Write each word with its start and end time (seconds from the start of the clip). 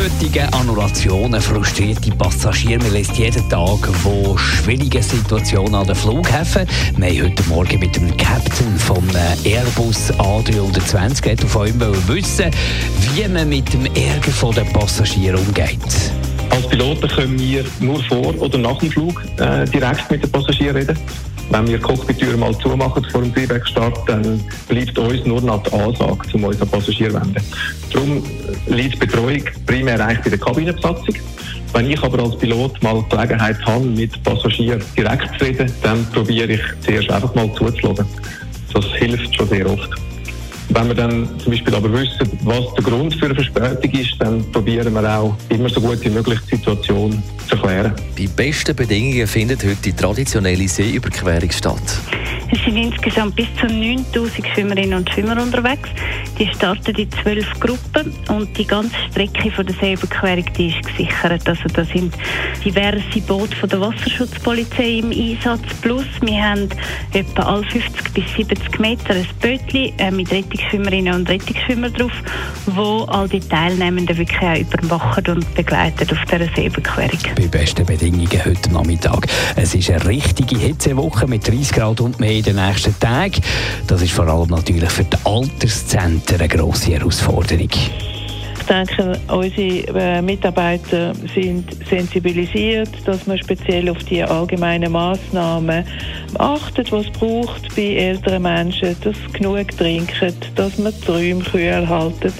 Verspätungen, 0.00 0.54
Annulationen, 0.54 1.40
frustrierte 1.42 2.10
Passagiere. 2.12 2.78
Man 2.78 2.92
lässt 2.92 3.18
jeden 3.18 3.46
Tag 3.50 3.86
von 3.86 4.38
schwierigen 4.38 5.02
Situationen 5.02 5.74
an 5.74 5.86
den 5.86 5.94
Flughäfen. 5.94 6.66
Wir 6.96 7.08
haben 7.08 7.22
heute 7.22 7.42
Morgen 7.50 7.80
mit 7.80 7.96
dem 7.96 8.16
Captain 8.16 8.78
von 8.78 9.04
äh, 9.10 9.56
Airbus 9.56 10.10
A320 10.12 11.22
geredet 11.22 11.42
und 11.44 11.50
von 11.50 11.66
ihm 11.66 11.80
wissen, 12.08 12.50
wie 13.14 13.28
man 13.28 13.50
mit 13.50 13.70
dem 13.74 13.84
Ärger 13.94 14.52
der 14.54 14.64
Passagiere 14.72 15.36
umgeht. 15.36 15.78
Als 16.48 16.66
Piloten 16.68 17.06
können 17.06 17.38
wir 17.38 17.64
nur 17.80 18.02
vor 18.04 18.34
oder 18.40 18.56
nach 18.56 18.78
dem 18.78 18.90
Flug 18.90 19.22
äh, 19.36 19.66
direkt 19.66 20.10
mit 20.10 20.22
den 20.22 20.32
Passagieren 20.32 20.76
reden. 20.76 20.98
Wenn 21.50 21.66
wir 21.66 21.78
die 21.78 21.82
Cockpit-Tür 21.82 22.36
mal 22.36 22.56
zumachen 22.58 23.04
vor 23.10 23.22
dem 23.22 23.34
Triebwerkstart, 23.34 24.08
dann 24.08 24.40
bleibt 24.68 24.96
uns 24.96 25.24
nur 25.26 25.40
noch 25.40 25.60
die 25.64 25.72
Ansage, 25.72 26.20
um 26.34 26.44
uns 26.44 26.62
an 26.62 26.68
Passagier 26.68 27.10
zu 27.10 27.14
wenden. 27.14 27.42
Darum 27.92 28.22
liegt 28.68 28.94
die 28.94 28.98
Betreuung 28.98 29.42
primär 29.66 30.00
eigentlich 30.00 30.20
bei 30.20 30.30
der 30.30 30.38
Kabinenbesatzung. 30.38 31.16
Wenn 31.72 31.90
ich 31.90 32.02
aber 32.02 32.22
als 32.22 32.38
Pilot 32.38 32.80
mal 32.82 33.04
die 33.10 33.16
Gelegenheit 33.16 33.66
habe, 33.66 33.84
mit 33.84 34.22
Passagieren 34.22 34.82
direkt 34.96 35.38
zu 35.38 35.44
reden, 35.44 35.72
dann 35.82 36.06
probiere 36.12 36.52
ich 36.52 36.62
zuerst 36.82 37.10
einfach 37.10 37.34
mal 37.34 37.52
zuzuschauen. 37.54 38.06
Das 38.72 38.84
hilft 38.98 39.34
schon 39.34 39.48
sehr 39.48 39.68
oft. 39.68 39.90
Wenn 40.72 40.86
wir 40.86 40.94
dann 40.94 41.28
zum 41.40 41.50
Beispiel 41.50 41.74
aber 41.74 41.92
wissen, 41.92 42.38
was 42.44 42.74
der 42.74 42.84
Grund 42.84 43.14
für 43.14 43.26
eine 43.26 43.34
Verspätung 43.34 43.90
ist, 43.90 44.14
dann 44.20 44.52
probieren 44.52 44.94
wir 44.94 45.18
auch 45.18 45.36
immer 45.48 45.68
so 45.68 45.80
gut 45.80 46.04
wie 46.04 46.10
möglich 46.10 46.38
die 46.46 46.56
Situation 46.56 47.20
zu 47.48 47.56
erklären. 47.56 47.92
Bei 48.16 48.28
besten 48.36 48.76
Bedingungen 48.76 49.26
findet 49.26 49.64
heute 49.64 49.76
die 49.84 49.92
traditionelle 49.92 50.68
Seeüberquerung 50.68 51.50
statt. 51.50 51.82
Es 52.52 52.58
sind 52.64 52.76
insgesamt 52.76 53.36
bis 53.36 53.46
zu 53.60 53.66
9000 53.66 54.46
Schwimmerinnen 54.48 54.98
und 54.98 55.10
Schwimmer 55.10 55.40
unterwegs. 55.40 55.88
Die 56.38 56.46
starten 56.48 56.96
in 56.96 57.10
zwölf 57.12 57.48
Gruppen 57.60 58.12
und 58.28 58.56
die 58.58 58.66
ganze 58.66 58.96
Strecke 59.10 59.50
von 59.52 59.66
der 59.66 59.74
Seeüberquerung 59.76 60.44
die 60.56 60.68
ist 60.68 60.82
gesichert. 60.82 61.48
Also 61.48 61.62
da 61.72 61.84
sind 61.84 62.14
diverse 62.64 63.20
Boote 63.26 63.54
von 63.54 63.68
der 63.68 63.80
Wasserschutzpolizei 63.80 64.98
im 64.98 65.10
Einsatz. 65.10 65.62
Plus 65.80 66.06
wir 66.22 66.42
haben 66.42 66.68
etwa 67.12 67.42
alle 67.42 67.64
50 67.64 68.14
bis 68.14 68.24
70 68.34 68.80
Meter 68.80 69.14
ein 69.14 69.26
Bötchen 69.40 69.98
äh, 69.98 70.10
mit 70.10 70.32
Rettungsschwimmerinnen 70.32 71.14
und 71.14 71.28
Rettungsschwimmer 71.28 71.90
drauf, 71.90 72.12
wo 72.66 73.04
all 73.04 73.28
die 73.28 73.40
Teilnehmenden 73.40 74.16
wirklich 74.16 74.40
auch 74.40 74.56
überwachen 74.56 75.26
und 75.28 75.54
begleiten 75.54 76.08
auf 76.10 76.24
dieser 76.24 76.52
Seeüberquerung. 76.54 77.18
Bei 77.36 77.46
besten 77.46 77.86
Bedingungen 77.86 78.44
heute 78.44 78.72
Nachmittag. 78.72 79.26
Es 79.56 79.74
ist 79.74 79.90
eine 79.90 80.04
richtige 80.06 80.56
Hitzewoche 80.56 81.28
mit 81.28 81.46
30 81.46 81.72
Grad 81.72 82.00
und 82.00 82.18
mehr 82.18 82.39
in 82.46 82.56
den 82.56 82.66
nächsten 82.66 82.98
Tagen. 82.98 83.40
Das 83.86 84.02
ist 84.02 84.12
vor 84.12 84.26
allem 84.26 84.48
natürlich 84.48 84.90
für 84.90 85.04
die 85.04 85.16
Alterszentren 85.24 86.40
eine 86.40 86.48
grosse 86.48 86.92
Herausforderung. 86.92 87.68
Ich 87.70 88.66
denke, 88.66 89.18
unsere 89.28 89.98
äh, 89.98 90.22
Mitarbeiter 90.22 91.12
sind 91.34 91.76
sensibilisiert, 91.88 92.88
dass 93.04 93.26
man 93.26 93.36
speziell 93.38 93.88
auf 93.88 93.98
die 94.04 94.22
allgemeinen 94.22 94.92
Massnahmen 94.92 95.84
achtet, 96.38 96.92
was 96.92 97.06
es 97.06 97.12
braucht 97.12 97.74
bei 97.74 97.96
älteren 97.96 98.42
Menschen, 98.42 98.96
dass 99.02 99.16
sie 99.16 99.32
genug 99.38 99.76
trinken, 99.76 100.32
dass 100.54 100.78
man 100.78 100.92
die 100.92 101.10
Räume 101.10 101.42
kühl 101.42 101.88
halten 101.88 102.32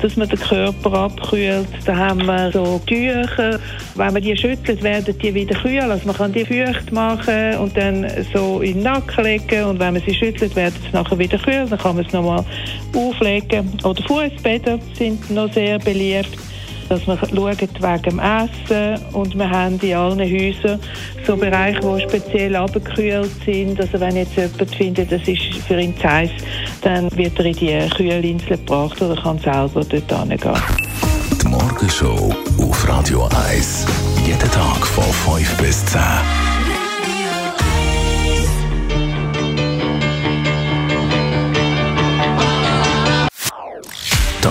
dass 0.00 0.16
man 0.16 0.28
den 0.28 0.38
Körper 0.38 0.92
abkühlt. 0.92 1.66
Da 1.84 1.96
haben 1.96 2.24
wir 2.26 2.50
so 2.52 2.80
Tücher. 2.86 3.58
Wenn 3.94 4.12
man 4.12 4.22
die 4.22 4.36
schüttelt, 4.36 4.82
werden 4.82 5.16
die 5.18 5.34
wieder 5.34 5.54
kühl. 5.54 5.80
Also 5.80 6.06
man 6.06 6.16
kann 6.16 6.32
die 6.32 6.44
feucht 6.44 6.92
machen 6.92 7.56
und 7.58 7.76
dann 7.76 8.06
so 8.32 8.60
in 8.60 8.74
den 8.74 8.82
Nacken 8.82 9.24
legen. 9.24 9.64
Und 9.64 9.80
wenn 9.80 9.94
man 9.94 10.02
sie 10.06 10.14
schüttelt, 10.14 10.54
werden 10.56 10.74
sie 10.82 10.92
nachher 10.92 11.18
wieder 11.18 11.38
kühl. 11.38 11.66
Dann 11.68 11.78
kann 11.78 11.96
man 11.96 12.04
es 12.04 12.12
nochmal 12.12 12.44
auflegen. 12.94 13.70
Oder 13.84 14.02
Fußbäder 14.02 14.78
sind 14.96 15.30
noch 15.30 15.52
sehr 15.52 15.78
beliebt 15.78 16.36
dass 16.88 17.06
wir 17.06 17.16
schauen 17.16 17.56
wegen 17.58 18.02
dem 18.02 18.18
Essen 18.18 19.04
und 19.12 19.36
wir 19.36 19.50
haben 19.50 19.78
in 19.80 19.94
allen 19.94 20.20
Häusern 20.20 20.80
so 21.26 21.36
Bereiche, 21.36 21.80
die 21.80 22.02
speziell 22.02 22.56
abgekühlt 22.56 23.30
sind. 23.44 23.80
Also 23.80 24.00
wenn 24.00 24.16
jetzt 24.16 24.36
jemand 24.36 24.74
findet, 24.74 25.12
das 25.12 25.26
ist 25.26 25.42
für 25.66 25.80
ihn 25.80 25.96
zu 25.96 26.08
heiß, 26.08 26.30
dann 26.82 27.10
wird 27.16 27.38
er 27.38 27.46
in 27.46 27.56
die 27.56 27.88
Kühlinsel 27.96 28.56
gebracht 28.56 29.00
oder 29.00 29.20
kann 29.20 29.38
selber 29.38 29.84
dort 29.84 30.28
hingehen. 30.28 30.62
Die 31.42 31.48
Morgenshow 31.48 32.34
auf 32.58 32.88
Radio 32.88 33.28
1. 33.48 33.86
Jeden 34.26 34.50
Tag 34.50 34.86
von 34.86 35.04
5 35.36 35.56
bis 35.58 35.84
10. 35.86 36.00